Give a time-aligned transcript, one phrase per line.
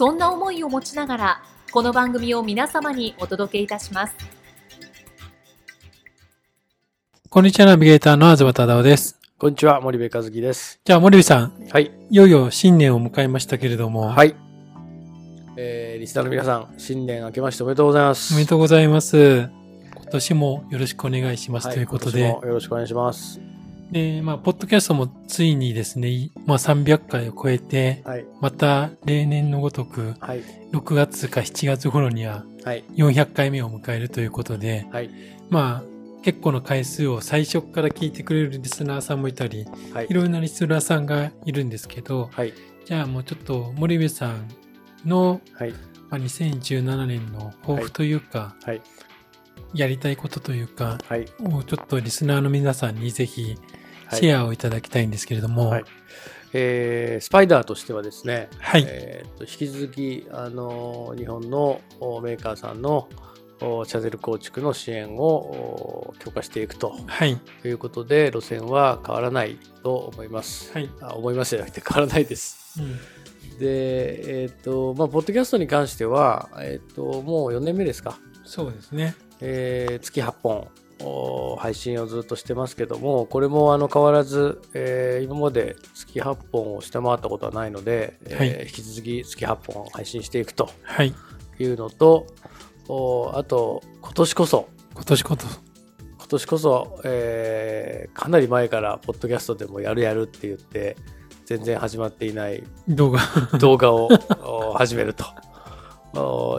[0.00, 4.14] そんな思いを持ちながらこの番組を皆様にお届けいたします。
[7.28, 9.18] こんにちは、ナビゲーターの東忠夫です。
[9.36, 10.80] こんにちは、森部和樹です。
[10.86, 11.68] じゃあ、森部さん。
[11.70, 11.92] はい。
[12.08, 14.08] いよいよ新年を迎えましたけれども。
[14.08, 14.34] はい。
[15.58, 18.32] えー、リスナーの皆さん、新年明けましておめでとうございます。
[18.32, 19.50] おめでとうございます。
[19.96, 22.26] 今年もよろしくお願いします、はい、ということで。
[22.26, 23.38] よろしくお願いします。
[23.90, 32.44] で、まあ、ポッドキャストもついにですね、まあ、300回を超えて、はい、また例年のごとく、はい、6月か7月頃には、
[32.94, 35.10] 400回目を迎えるということで、はい、
[35.48, 42.52] まあ、結構の回数を最初から聞いてくれるリスナーさんもいたり、はい、いろんなリスナーさんがいるんですけど、はい、
[42.84, 44.48] じゃあもうちょっと森部さん
[45.04, 45.74] の、はい。
[46.10, 48.82] まあ、2017年の抱負というか、はい、
[49.74, 53.56] やりたいことというか、はい、をちょっとリスナーの皆さんにぜひ
[54.12, 55.84] シェアをいただきたいんですけれども、はい。
[56.52, 58.84] えー、スパイダーとしてはですね、はい。
[58.86, 61.80] えー、と引き続きあの日本の
[62.22, 63.08] メーカーさんの
[63.60, 70.72] チャゼル構築の支援を強化していくと、はい、いうことで路線は変わらないと思います。
[70.72, 72.80] はい、あ思いますじゃなくて変わらないです。
[72.80, 78.18] うん、で、えっ、ー、とまあ、ポッドキャストに関しては、えっ、ー、ともう4年目ですか。
[78.44, 79.14] そうですね。
[79.40, 80.68] えー、月8本
[81.58, 90.70] 配信をずっとしてますけども、これもあの変わらず、えー、今まで月8本を下回ったことはないので、はい、えー、引き続き月8本配信していくと
[91.04, 91.64] い。
[91.64, 92.26] うのと、
[92.88, 95.46] はい、あと、今年こそ、今年こそ、
[96.18, 100.96] 今年こそ、えー、かなり前からポッドキャストでもやるやるって言って、
[101.46, 103.20] 全然始まっていない動画。
[103.58, 104.08] 動画を
[104.74, 105.24] 始めると。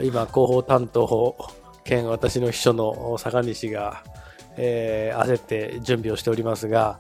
[0.04, 1.38] 今、広報担当
[1.84, 4.04] 兼私の秘書の坂西が、
[4.58, 7.00] えー、焦って準備をしておりますが、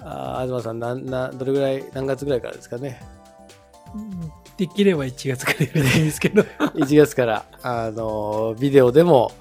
[0.00, 3.00] あ東さんなな、どれぐらい、何月ぐらいからですかね？
[4.56, 6.42] できれば1月からやりたいんですけど
[6.74, 9.32] 1月から、あの、ビデオでも、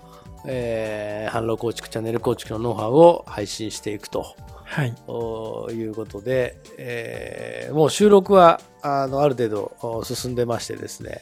[0.45, 4.35] えー、販路構築、チャンネル構築のノウハウを配信していくと。
[4.65, 11.21] はい、ということで、えー、もう収録はあのある程度進んでましてですね、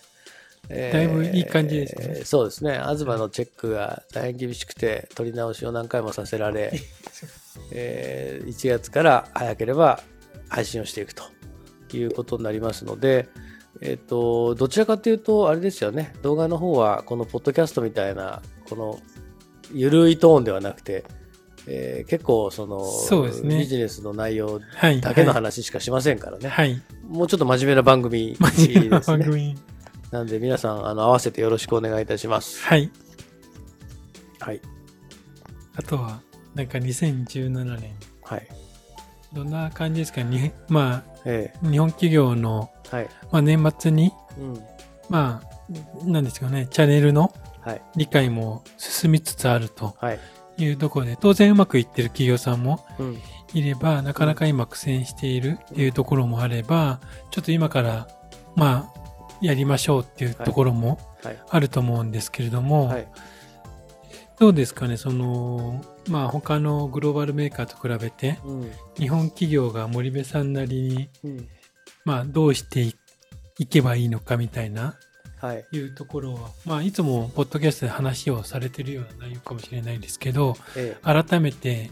[0.93, 2.73] だいぶいい感じですね、えー、そうですね。
[2.73, 6.71] 東のチェックが大変厳しくて取り直しを何回もさせられ、
[7.71, 10.01] えー、1月から早ければ
[10.49, 11.23] 配信をしていくと
[11.93, 13.27] いうことになりますので、
[13.81, 16.13] えっ、ー、とどちらかというとあれですよね。
[16.21, 18.99] 動画の方はこのポッドキャストみたいなこの
[19.73, 21.03] 緩いトーンではなくて
[21.67, 24.59] えー、結構そのそうです、ね、ビジネスの内容
[25.01, 28.89] だけの話しかしませんからね、はい、もうちょっと真面目な番組ですね。
[28.89, 29.55] 番組
[30.11, 32.61] なんで皆さん、あの、合わせてよろしくお願いいたします。
[32.65, 32.91] はい。
[34.39, 34.61] はい。
[35.77, 36.21] あとは、
[36.53, 37.49] なんか2017
[37.79, 37.93] 年。
[38.23, 38.47] はい。
[39.33, 40.21] どんな感じですか？
[40.21, 44.61] に、まあ、ええ、日本企業の、はい、まあ年末に、うん、
[45.09, 47.33] まあ、なんですかね、チャンネルの
[47.95, 49.95] 理解も進みつつあると
[50.57, 52.85] いうところで、当然うまくいってる企業さんも
[53.53, 56.99] いれば、うん、なかなか今苦戦しているっていうところもあれば、
[57.29, 58.09] ちょっと今から、
[58.57, 59.01] まあ、
[59.41, 60.99] やりましょうっていうところも
[61.49, 62.93] あると思うんですけれども、
[64.41, 71.47] どうですかね、その、まあ他のグローバルメーカーと比べて、うん、日本企業が森部さんなりに、うん、
[72.05, 72.91] まあどうして
[73.59, 74.95] いけばいいのかみたいな、
[75.39, 81.91] はい、いうところは、まあいつもポッドキャストで話をされてるような内容かもしれないですけど、ええ、改めて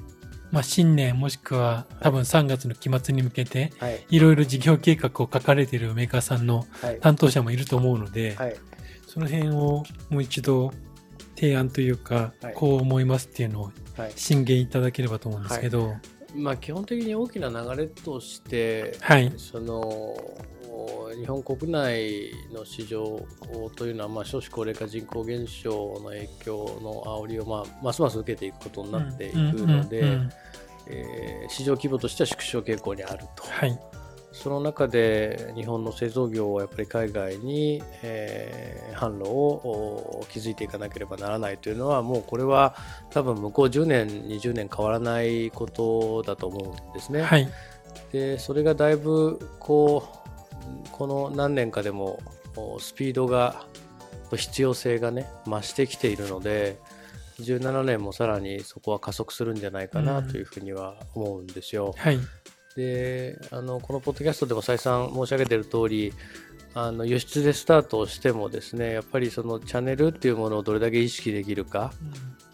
[0.51, 3.71] まあ、新年もしくは多分3月の期末に向けて、
[4.09, 4.19] い。
[4.19, 6.65] ろいろ事業計画を書かれているメーカーさんの
[7.01, 8.55] 担当者もいると思うので、はい、
[9.07, 10.71] その辺をもう一度
[11.35, 13.71] 提案というか、はい、こう思いますっていうのを
[14.15, 15.89] 進言いただければと思うんですけど。
[15.89, 15.99] はい、
[16.35, 19.31] まあ、基本的に大きな流れとして、はい、
[21.15, 23.19] 日本国内の市場
[23.75, 30.19] というのは、まあ、少子高齢化人口減少の影響の煽りを、まあ、ますます受けていくことになっていくので、
[30.87, 33.43] え市場規模としては縮小傾向にあると。
[33.43, 33.79] はい
[34.31, 42.75] その中で日本の製造業はやっぱり海外に、えー、販路を築いていかなければならないというのはもうこれは
[43.09, 47.23] 多分向こう10年20年変わらないことだと思うんですね。
[47.23, 47.49] はい、
[48.11, 50.18] でそれがだいぶこう
[50.91, 52.19] この何年かでも
[52.79, 53.65] スピードが
[54.35, 56.79] 必要性がね増してきているので
[57.39, 61.87] 17年もさらにそこは加速するんじゃないかなというふうには思うんですよ。
[61.87, 62.19] うんはい。
[62.75, 66.13] であのこのポッドキャストでも再三申し上げている通り
[66.75, 71.91] あの輸出でスタートをしてもですねやっぱりそのチャンネルっていうものをどれだけ意識できるか、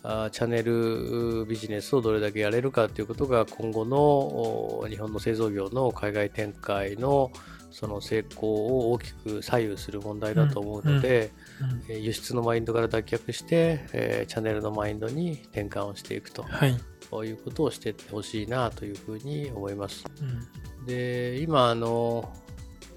[0.04, 7.32] うん、あチャンネルビジネスをどれだけやれるかということが今後の日本の製造業の海外展開の
[7.76, 11.32] その成功を大きく左右する問題だと思うので、
[11.90, 16.44] うんうん、輸出のマインドから脱却して、えー、チャンネルのマインドに転換をしていくと。
[16.44, 16.80] はい。
[17.26, 20.06] いうことをしていってほしいなというふうに思います。
[20.22, 22.34] うん、で今あの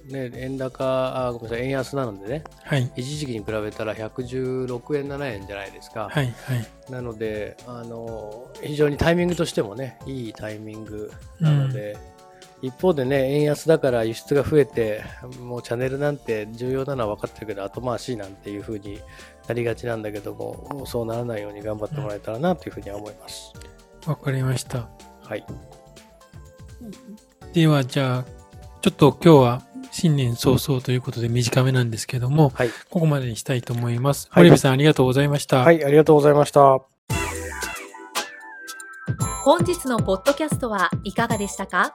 [0.06, 12.17] ね、円高あごめんなさい円安なのでね、はい、一時期に比べたら116円7円じゃないですか、はいはい、なのであの非常にタイミングとしてもねいいタイミングなので、うん、
[12.60, 15.02] 一方でね円安だから輸出が増えて
[15.40, 19.00] もうチャンネルなんて重要なのは分かってるけど後回しなんていうふうに
[19.46, 23.52] なりがちなんだけどももうそうならないように頑張ってもらえたらなというふうには思います。
[24.06, 24.88] わかりました。
[25.22, 25.44] はい。
[27.52, 28.24] では、じゃあ、
[28.80, 34.28] ちょっと今日は新年早々ということで短めなんですけども、はい、ここまでにしたいと思います。
[34.32, 35.58] 堀部さん、ありがとうございました。
[35.58, 36.80] はい、ありがとうございました。
[39.44, 41.94] 本日のポッドキャストはいかがでしたか？